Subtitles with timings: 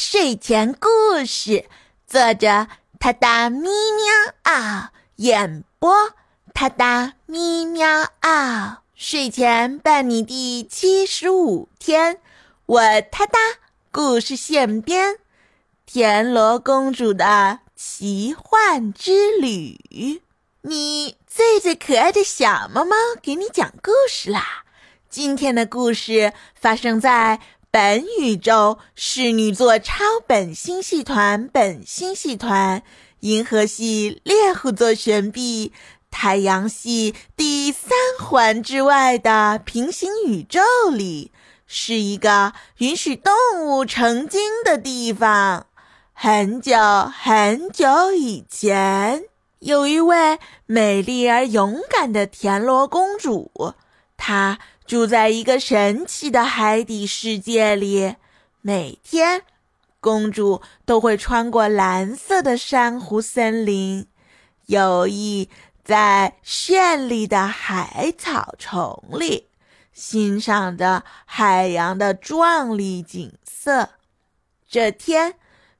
[0.00, 1.66] 睡前故事，
[2.06, 2.68] 作者：
[2.98, 5.92] 他哒咪喵嗷，演播：
[6.54, 8.78] 他哒咪喵嗷。
[8.94, 12.18] 睡前伴你第七十五天，
[12.64, 12.80] 我
[13.12, 13.38] 他哒
[13.92, 15.18] 故事现编：
[15.84, 20.22] 田螺公主的奇幻之旅。
[20.62, 24.64] 你最最可爱的小猫猫，给你讲故事啦！
[25.10, 27.38] 今天的故事发生在。
[27.72, 32.82] 本宇宙侍女座超本星系团、本星系团、
[33.20, 35.72] 银河系猎户座旋臂、
[36.10, 41.30] 太阳系第三环之外的平行宇宙里，
[41.68, 43.32] 是一个允许动
[43.64, 45.66] 物成精的地方。
[46.12, 49.22] 很久很久以前，
[49.60, 53.74] 有一位美丽而勇敢的田螺公主，
[54.16, 54.58] 她。
[54.90, 58.16] 住在一个神奇的海底世界里，
[58.60, 59.42] 每天，
[60.00, 64.08] 公主都会穿过蓝色的珊瑚森林，
[64.66, 65.48] 游弋
[65.84, 69.46] 在绚丽的海草丛里，
[69.92, 73.90] 欣赏着海洋的壮丽景色。
[74.68, 75.36] 这天，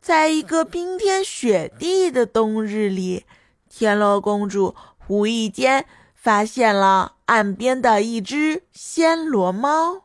[0.00, 3.24] 在一个冰天雪地的冬日里，
[3.68, 4.76] 天罗公主
[5.08, 5.86] 无意间。
[6.22, 10.04] 发现了岸边的一只暹罗猫，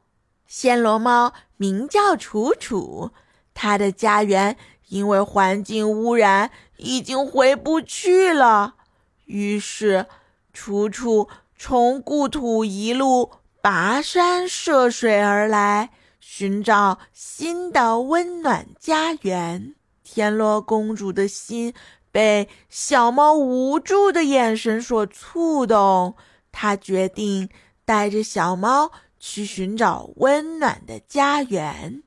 [0.49, 3.11] 暹罗猫名叫楚楚，
[3.53, 4.57] 它的家园
[4.88, 8.77] 因为环境污染已经回不去了。
[9.25, 10.07] 于是，
[10.51, 13.29] 楚楚从故土一路
[13.61, 19.75] 跋山涉水而来，寻找新的温暖家园。
[20.03, 21.75] 田螺公主的心。
[22.11, 26.16] 被小猫无助的眼神所触动，
[26.52, 27.50] 他决定
[27.86, 32.03] 带着小猫去寻找温暖的家园。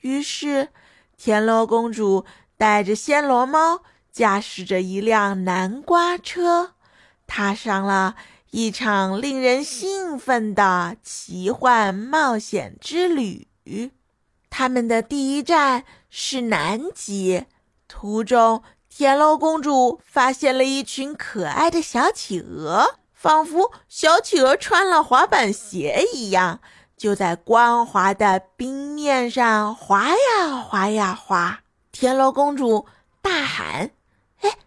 [0.00, 0.68] 于是，
[1.16, 2.24] 田螺公主
[2.56, 6.74] 带着暹罗猫，驾驶着一辆南瓜车，
[7.26, 8.16] 踏上了
[8.50, 13.48] 一场令人兴奋的奇幻冒险之旅。
[14.50, 17.44] 他们的第一站是南极，
[17.86, 18.62] 途中。
[18.98, 26.58] 田螺公主发现了一群可爱的小企鹅，仿佛小企鹅穿了滑板鞋一样，
[26.96, 31.60] 就在光滑的冰面上滑呀滑呀滑。
[31.92, 32.86] 田螺公主
[33.22, 33.92] 大喊
[34.42, 34.58] ：“哎，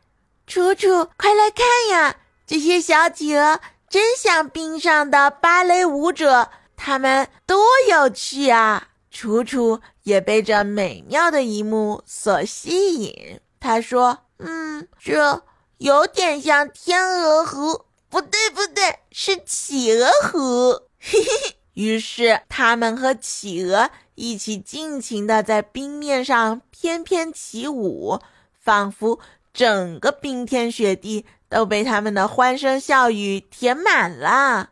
[0.48, 2.16] 楚楚，快来看呀！
[2.48, 3.60] 这些小企鹅
[3.90, 6.48] 真像冰上的芭蕾舞者，
[6.78, 13.42] 它们多有趣啊！”楚楚也被这美妙的一幕所吸引。
[13.62, 15.44] 他说：“嗯，这
[15.78, 28.20] 有点像天鹅湖，不对，不对，是企鹅湖。”嘿嘿于是他们和企鹅一起尽情地在冰面上翩翩起舞，
[28.60, 29.20] 仿佛
[29.54, 34.72] 整个冰天雪地都被他们的欢声笑语填满了。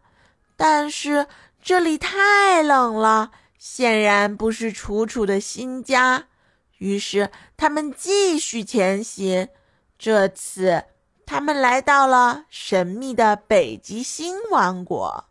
[0.58, 1.28] 但是
[1.62, 6.29] 这里太冷了，显然不是楚楚的新家。
[6.80, 9.48] 于是他们继续前行。
[9.98, 10.86] 这次，
[11.26, 15.26] 他们来到了神秘的北极星王国。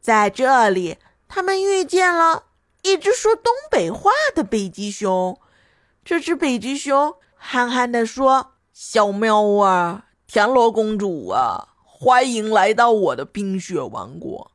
[0.00, 0.98] 在这里，
[1.28, 2.44] 他们遇见了
[2.82, 5.40] 一只说东北话的北极熊。
[6.04, 14.50] 这只北极熊憨憨地说：“小喵啊，田螺公主啊，欢迎来到我的冰雪王国。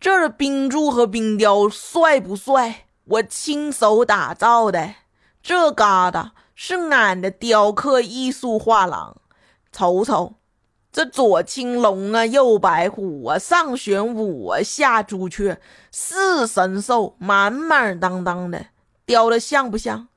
[0.00, 2.86] 这儿的冰柱和冰雕帅不帅？
[3.04, 4.94] 我亲手打造的。”
[5.42, 9.16] 这疙瘩是俺的雕刻艺术画廊，
[9.72, 10.34] 瞅瞅，
[10.92, 18.66] 这左青龙啊，右白虎啊，上玄武啊，下朱雀，四神兽满满当当的，
[19.06, 20.08] 雕的像不像？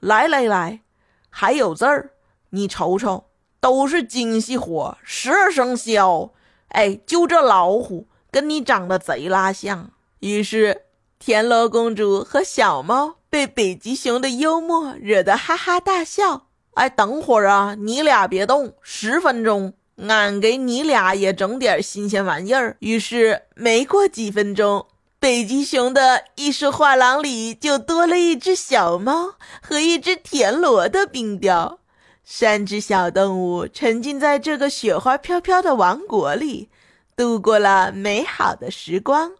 [0.00, 0.80] 来来来，
[1.28, 2.12] 还有这儿，
[2.50, 3.26] 你瞅瞅，
[3.60, 6.32] 都是精细活，十二生肖。
[6.68, 9.90] 哎，就这老虎跟你长得贼拉像。
[10.20, 10.86] 于是，
[11.18, 13.16] 田螺公主和小猫。
[13.30, 16.48] 被北极熊的幽默惹得哈哈大笑。
[16.74, 19.74] 哎，等会儿啊，你俩别动，十分钟，
[20.08, 22.76] 俺给你俩也整点新鲜玩意儿。
[22.80, 24.86] 于是，没过几分钟，
[25.18, 31.78] 北极熊的艺术画廊里就多了一只小猫和一只田螺的冰雕。
[32.24, 36.68] 三只小动物沉浸在这个雪花飘飘的王国里，
[37.16, 39.32] 度过了美好的时光。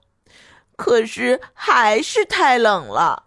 [0.76, 3.24] 可是，还是太冷了。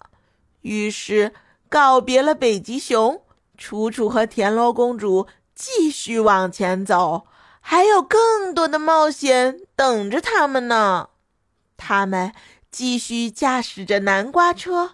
[0.63, 1.33] 于是
[1.69, 3.21] 告别了北极熊，
[3.57, 7.27] 楚楚和田螺公主继续往前走，
[7.61, 11.09] 还有更多的冒险等着他们呢。
[11.77, 12.33] 他们
[12.71, 14.91] 继续驾驶着南瓜车，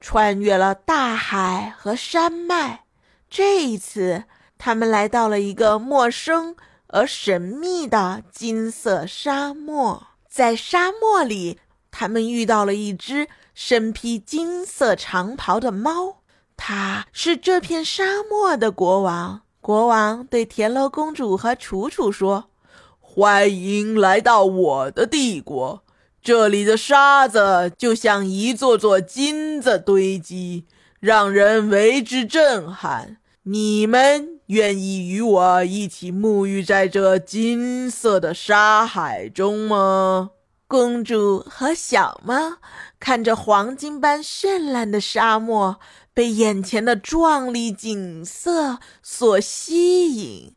[0.00, 2.84] 穿越了大海和山脉。
[3.30, 4.24] 这一次，
[4.58, 6.56] 他们来到了一个陌生
[6.88, 10.08] 而神秘的金色沙漠。
[10.28, 11.58] 在沙漠里，
[11.90, 16.22] 他们遇到了一只身披金色长袍的猫。
[16.56, 19.42] 他是这片沙漠的国王。
[19.60, 22.50] 国王对田螺公主和楚楚说
[22.98, 25.84] ：“欢迎来到我的帝国，
[26.20, 30.66] 这里的沙子就像一座座金子堆积，
[30.98, 33.18] 让人为之震撼。
[33.44, 40.30] 你们愿意与我一起沐浴在这金色的沙海中吗？”
[40.72, 42.56] 公主和小猫
[42.98, 45.78] 看着黄金般绚烂的沙漠。
[46.14, 50.54] 被眼前的壮丽景色所吸引，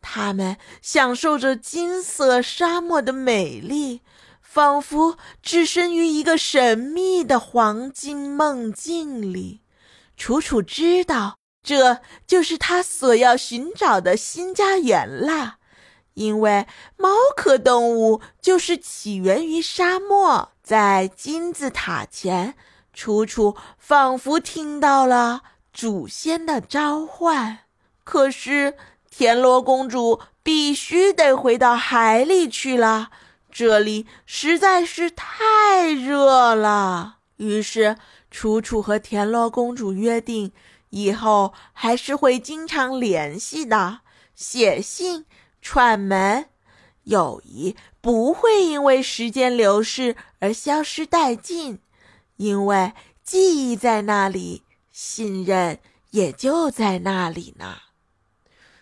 [0.00, 4.00] 他们享受着金色沙漠的美丽，
[4.40, 9.60] 仿佛置身于一个神秘的黄金梦境里。
[10.16, 15.58] 楚楚知道，这就是他所要寻找的新家园啦，
[16.20, 16.66] 因为
[16.98, 22.54] 猫科动物就是起源于沙漠，在金字塔前。
[22.92, 25.40] 楚楚仿佛听到了
[25.72, 27.60] 祖先的召唤，
[28.04, 28.74] 可是
[29.08, 33.10] 田螺公主必须得回到海里去了，
[33.50, 37.16] 这里实在是太热了。
[37.36, 37.96] 于是，
[38.30, 40.52] 楚楚和田螺公主约定，
[40.90, 44.00] 以后还是会经常联系的，
[44.34, 45.24] 写信、
[45.62, 46.48] 串门，
[47.04, 51.80] 友谊不会因为时间流逝而消失殆尽。
[52.36, 52.92] 因为
[53.22, 55.78] 记忆在那里，信任
[56.10, 57.76] 也就在那里呢。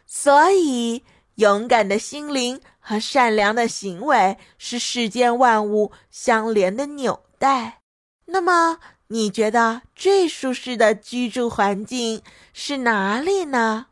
[0.07, 1.05] 所以，
[1.35, 7.83] 勇敢的心灵和善良的行为是世间万物相连的纽带。
[8.27, 8.79] 那么，
[9.09, 12.23] 你觉得最舒适的居住环境
[12.53, 13.87] 是哪里呢？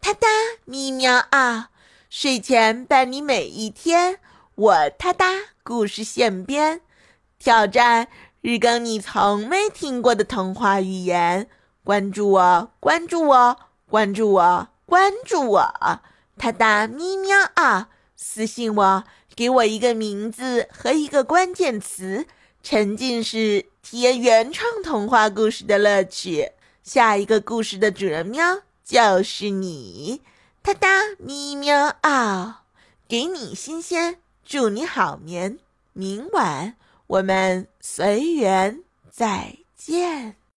[0.00, 0.28] 哒哒
[0.64, 1.70] 咪喵啊！
[2.14, 4.18] 睡前伴你每一天，
[4.54, 5.32] 我哒哒
[5.62, 6.82] 故事现编
[7.38, 8.08] 挑战。
[8.42, 11.48] 日更你从没听过的童话语言，
[11.82, 13.56] 关注我，关注我，
[13.88, 16.00] 关注我，关注我！
[16.36, 19.04] 他哒咪喵啊，私信我，
[19.34, 22.26] 给我一个名字和一个关键词，
[22.62, 26.50] 沉浸式体验原创童话故事的乐趣。
[26.82, 30.20] 下一个故事的主人喵就是你！
[30.64, 30.88] 哒哒
[31.18, 32.62] 咪喵啊，
[33.08, 35.58] 给你新鲜，祝你好眠，
[35.92, 36.76] 明晚。
[37.08, 40.36] 我们随缘再见。